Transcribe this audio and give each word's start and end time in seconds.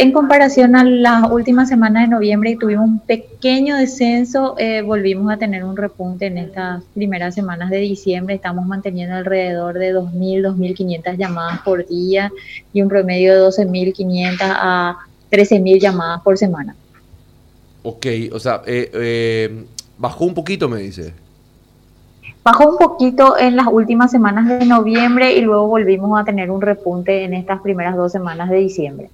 en 0.00 0.12
comparación 0.12 0.76
a 0.76 0.84
las 0.84 1.30
últimas 1.30 1.68
semanas 1.68 2.04
de 2.04 2.08
noviembre, 2.08 2.56
tuvimos 2.58 2.84
un 2.86 3.00
pequeño 3.00 3.76
descenso, 3.76 4.54
eh, 4.58 4.82
volvimos 4.82 5.32
a 5.32 5.36
tener 5.36 5.64
un 5.64 5.76
repunte 5.76 6.26
en 6.26 6.38
estas 6.38 6.84
primeras 6.94 7.34
semanas 7.34 7.70
de 7.70 7.78
diciembre. 7.78 8.34
Estamos 8.34 8.66
manteniendo 8.66 9.16
alrededor 9.16 9.78
de 9.78 9.94
2.000, 9.94 10.54
2.500 10.54 11.16
llamadas 11.16 11.60
por 11.62 11.86
día 11.86 12.30
y 12.72 12.82
un 12.82 12.88
promedio 12.88 13.34
de 13.34 13.48
12.500 13.48 14.36
a 14.40 14.96
13.000 15.30 15.80
llamadas 15.80 16.22
por 16.22 16.38
semana. 16.38 16.76
Ok, 17.82 18.06
o 18.32 18.38
sea, 18.38 18.62
eh, 18.66 18.90
eh, 18.92 19.64
bajó 19.96 20.24
un 20.24 20.34
poquito, 20.34 20.68
me 20.68 20.80
dice. 20.80 21.12
Bajó 22.44 22.68
un 22.68 22.78
poquito 22.78 23.36
en 23.38 23.56
las 23.56 23.66
últimas 23.66 24.10
semanas 24.10 24.48
de 24.48 24.64
noviembre 24.64 25.34
y 25.34 25.40
luego 25.40 25.66
volvimos 25.66 26.18
a 26.20 26.24
tener 26.24 26.50
un 26.50 26.62
repunte 26.62 27.24
en 27.24 27.34
estas 27.34 27.60
primeras 27.60 27.96
dos 27.96 28.12
semanas 28.12 28.48
de 28.48 28.56
diciembre. 28.56 29.10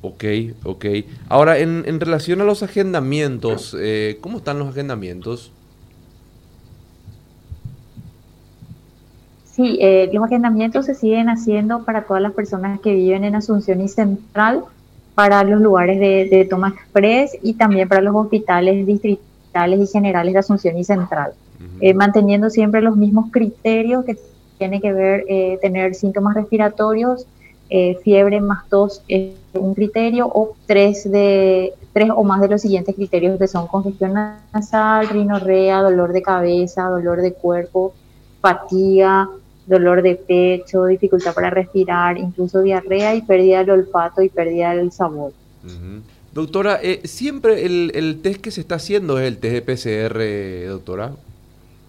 Ok, 0.00 0.24
ok. 0.64 0.84
Ahora, 1.28 1.58
en, 1.58 1.82
en 1.86 1.98
relación 1.98 2.40
a 2.40 2.44
los 2.44 2.62
agendamientos, 2.62 3.76
eh, 3.78 4.18
¿cómo 4.20 4.38
están 4.38 4.58
los 4.58 4.68
agendamientos? 4.68 5.50
Sí, 9.44 9.78
eh, 9.80 10.08
los 10.12 10.22
agendamientos 10.22 10.86
se 10.86 10.94
siguen 10.94 11.28
haciendo 11.28 11.84
para 11.84 12.04
todas 12.04 12.22
las 12.22 12.32
personas 12.32 12.78
que 12.80 12.94
viven 12.94 13.24
en 13.24 13.34
Asunción 13.34 13.80
y 13.80 13.88
Central, 13.88 14.64
para 15.16 15.42
los 15.42 15.60
lugares 15.60 15.98
de, 15.98 16.46
toma 16.48 16.68
express 16.68 17.36
y 17.42 17.54
también 17.54 17.88
para 17.88 18.00
los 18.00 18.14
hospitales 18.14 18.86
distritales 18.86 19.80
y 19.80 19.86
generales 19.92 20.32
de 20.32 20.38
Asunción 20.38 20.78
y 20.78 20.84
Central, 20.84 21.32
eh, 21.80 21.92
manteniendo 21.92 22.50
siempre 22.50 22.80
los 22.82 22.96
mismos 22.96 23.32
criterios 23.32 24.04
que 24.04 24.16
tiene 24.58 24.80
que 24.80 24.92
ver 24.92 25.24
tener 25.60 25.96
síntomas 25.96 26.36
respiratorios, 26.36 27.26
eh, 27.70 27.98
fiebre 28.02 28.40
más 28.40 28.66
tos 28.68 29.02
es 29.08 29.32
un 29.52 29.74
criterio 29.74 30.26
o 30.26 30.56
tres, 30.66 31.10
de, 31.10 31.74
tres 31.92 32.10
o 32.14 32.24
más 32.24 32.40
de 32.40 32.48
los 32.48 32.62
siguientes 32.62 32.94
criterios 32.94 33.38
que 33.38 33.46
son 33.46 33.66
congestión 33.66 34.14
nasal, 34.14 35.08
rinorrea, 35.08 35.82
dolor 35.82 36.12
de 36.12 36.22
cabeza, 36.22 36.84
dolor 36.84 37.20
de 37.20 37.34
cuerpo, 37.34 37.92
fatiga, 38.40 39.28
dolor 39.66 40.00
de 40.00 40.14
pecho, 40.14 40.86
dificultad 40.86 41.34
para 41.34 41.50
respirar, 41.50 42.16
incluso 42.16 42.62
diarrea 42.62 43.14
y 43.14 43.22
pérdida 43.22 43.58
del 43.58 43.70
olfato 43.70 44.22
y 44.22 44.30
pérdida 44.30 44.74
del 44.74 44.90
sabor. 44.90 45.32
Doctora, 46.32 46.78
eh, 46.82 47.02
siempre 47.04 47.66
el, 47.66 47.92
el, 47.94 48.22
test 48.22 48.40
que 48.40 48.50
se 48.50 48.62
está 48.62 48.76
haciendo 48.76 49.18
es 49.18 49.26
el 49.26 49.38
test 49.38 49.54
de 49.54 49.62
PCR, 49.62 50.68
doctora. 50.70 51.12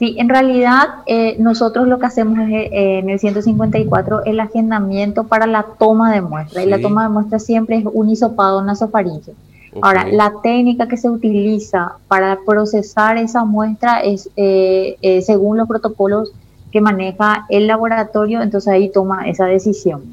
Sí, 0.00 0.16
en 0.16 0.30
realidad 0.30 1.02
eh, 1.04 1.36
nosotros 1.38 1.86
lo 1.86 1.98
que 1.98 2.06
hacemos 2.06 2.38
es, 2.48 2.72
eh, 2.72 3.00
en 3.00 3.10
el 3.10 3.18
154 3.18 4.24
el 4.24 4.40
agendamiento 4.40 5.24
para 5.24 5.46
la 5.46 5.62
toma 5.78 6.10
de 6.10 6.22
muestra 6.22 6.64
y 6.64 6.70
la 6.70 6.80
toma 6.80 7.02
de 7.02 7.10
muestra 7.10 7.38
siempre 7.38 7.76
es 7.76 7.84
un 7.84 8.08
hisopado 8.08 8.64
nasofaríngeo. 8.64 9.34
Ahora, 9.82 10.06
la 10.06 10.32
técnica 10.42 10.88
que 10.88 10.96
se 10.96 11.10
utiliza 11.10 11.96
para 12.08 12.38
procesar 12.46 13.18
esa 13.18 13.44
muestra 13.44 14.00
es 14.00 14.30
eh, 14.36 15.20
según 15.22 15.58
los 15.58 15.68
protocolos 15.68 16.32
que 16.72 16.80
maneja 16.80 17.44
el 17.50 17.66
laboratorio, 17.66 18.40
entonces 18.40 18.72
ahí 18.72 18.88
toma 18.88 19.28
esa 19.28 19.44
decisión. 19.44 20.04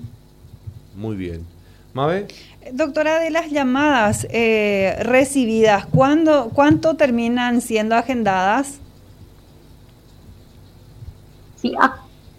Muy 0.97 1.15
bien. 1.15 1.45
Mabe. 1.93 2.27
Doctora, 2.73 3.19
de 3.19 3.29
las 3.29 3.49
llamadas 3.51 4.27
recibidas, 4.99 5.85
¿cuándo, 5.85 6.51
¿cuánto 6.53 6.97
terminan 6.97 7.61
siendo 7.61 7.95
agendadas? 7.95 8.81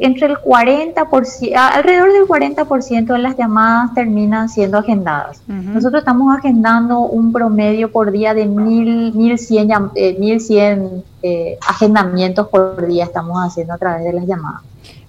Entre 0.01 0.29
el 0.29 0.37
40%, 0.37 1.57
alrededor 1.57 2.13
del 2.13 2.23
40% 2.23 3.07
de 3.07 3.19
las 3.19 3.37
llamadas 3.37 3.95
terminan 3.95 4.49
siendo 4.49 4.79
agendadas. 4.79 5.43
Nosotros 5.49 6.03
estamos 6.03 6.37
agendando 6.37 7.01
un 7.01 7.33
promedio 7.33 7.91
por 7.91 8.13
día 8.13 8.33
de 8.33 8.47
1100, 8.47 9.93
1100 10.21 10.83
eh, 10.83 11.03
eh, 11.23 11.59
agendamientos 11.67 12.47
por 12.47 12.87
día 12.87 13.05
estamos 13.05 13.39
haciendo 13.45 13.75
a 13.75 13.79
través 13.79 14.05
de 14.05 14.13
las 14.13 14.25
llamadas. 14.25 14.63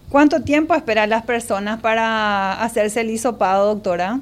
¿Cuánto 0.10 0.42
tiempo 0.42 0.74
esperan 0.74 1.12
las 1.12 1.24
personas 1.24 1.80
para 1.80 2.60
hacerse 2.64 3.02
el 3.02 3.12
hisopado, 3.12 3.68
doctora? 3.76 4.20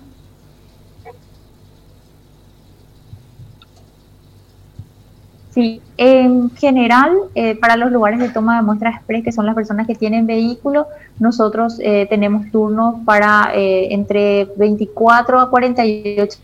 Sí, 5.57 5.81
en 5.97 6.51
general, 6.51 7.18
eh, 7.34 7.56
para 7.56 7.78
los 7.78 7.91
lugares 7.91 8.19
de 8.19 8.29
toma 8.29 8.57
de 8.57 8.62
muestras 8.62 8.97
express, 8.97 9.23
que 9.23 9.31
son 9.31 9.47
las 9.47 9.56
personas 9.56 9.88
que 9.88 9.95
tienen 9.95 10.28
vehículo, 10.28 10.85
nosotros 11.18 11.79
eh, 11.81 12.06
tenemos 12.12 12.51
turnos 12.51 12.97
para 13.06 13.50
eh, 13.56 13.91
entre 13.91 14.46
24 14.56 15.40
a 15.40 15.50
48 15.50 16.38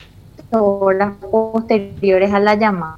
horas 0.49 1.13
posteriores 1.29 2.33
a 2.33 2.39
la 2.39 2.55
llamada. 2.55 2.97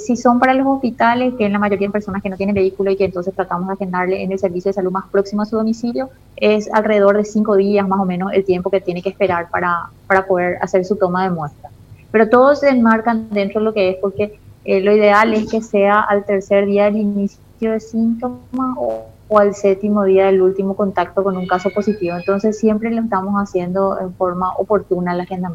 si 0.00 0.16
son 0.16 0.40
para 0.40 0.52
los 0.52 0.66
hospitales, 0.66 1.34
que 1.38 1.46
en 1.46 1.52
la 1.52 1.60
mayoría 1.60 1.86
de 1.86 1.92
personas 1.92 2.24
que 2.24 2.28
no 2.28 2.36
tienen 2.36 2.56
vehículo 2.56 2.90
y 2.90 2.96
que 2.96 3.04
entonces 3.04 3.32
tratamos 3.32 3.68
de 3.68 3.74
agendarle 3.74 4.24
en 4.24 4.32
el 4.32 4.40
servicio 4.40 4.70
de 4.70 4.72
salud 4.72 4.90
más 4.90 5.04
próximo 5.12 5.42
a 5.42 5.46
su 5.46 5.56
domicilio, 5.56 6.10
es 6.34 6.68
alrededor 6.72 7.18
de 7.18 7.24
cinco 7.24 7.54
días 7.54 7.86
más 7.86 8.00
o 8.00 8.04
menos 8.04 8.32
el 8.32 8.44
tiempo 8.44 8.68
que 8.68 8.80
tiene 8.80 9.00
que 9.00 9.10
esperar 9.10 9.48
para, 9.48 9.90
para 10.08 10.26
poder 10.26 10.58
hacer 10.60 10.84
su 10.84 10.96
toma 10.96 11.22
de 11.22 11.30
muestra. 11.30 11.70
Pero 12.10 12.28
todos 12.28 12.60
se 12.60 12.68
enmarcan 12.68 13.28
dentro 13.30 13.60
de 13.60 13.64
lo 13.64 13.72
que 13.72 13.90
es, 13.90 13.96
porque 14.00 14.40
eh, 14.66 14.80
lo 14.80 14.90
ideal 14.94 15.32
es 15.32 15.48
que 15.48 15.62
sea 15.62 16.00
al 16.00 16.24
tercer 16.24 16.66
día 16.66 16.86
del 16.86 16.96
inicio 16.96 17.72
de 17.72 17.78
síntomas 17.78 18.76
o, 18.76 19.04
al 19.38 19.54
séptimo 19.54 20.04
día 20.04 20.26
del 20.26 20.42
último 20.42 20.74
contacto 20.74 21.22
con 21.22 21.36
un 21.36 21.46
caso 21.46 21.70
positivo. 21.70 22.16
Entonces 22.16 22.58
siempre 22.58 22.90
lo 22.90 23.02
estamos 23.02 23.34
haciendo 23.36 23.98
en 24.00 24.12
forma 24.14 24.52
oportuna 24.56 25.14
el 25.14 25.20
agendamiento. 25.20 25.54